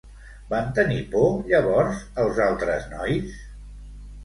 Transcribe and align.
Van 0.53 0.71
tenir 0.79 0.97
por 1.15 1.35
llavors 1.51 2.01
els 2.25 2.41
altres 2.49 2.91
nois? 2.97 3.39